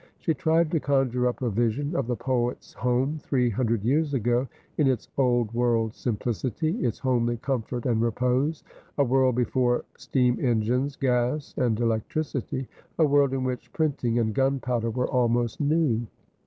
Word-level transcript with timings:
She 0.17 0.33
tried 0.33 0.71
to 0.71 0.79
con 0.79 1.11
jure 1.11 1.27
up 1.27 1.43
a 1.43 1.51
vision 1.51 1.95
of 1.95 2.07
the 2.07 2.15
poet's 2.15 2.73
home 2.73 3.19
three 3.19 3.51
hundred 3.51 3.83
years 3.83 4.15
ago— 4.15 4.47
in 4.79 4.87
its 4.87 5.07
old 5.15 5.53
world 5.53 5.93
simplicity, 5.93 6.71
its 6.83 6.97
homely 6.97 7.37
comfort 7.37 7.85
and 7.85 8.01
repose; 8.01 8.63
a 8.97 9.03
world 9.03 9.35
before 9.35 9.85
steam 9.97 10.39
engines, 10.43 10.95
gas, 10.95 11.53
and 11.55 11.79
electricity; 11.79 12.67
a 12.97 13.05
world 13.05 13.31
in 13.31 13.43
which 13.43 13.71
printing 13.73 14.17
and 14.17 14.33
gunpowder 14.33 14.89
were 14.89 15.07
almost 15.07 15.61
new. 15.61 16.07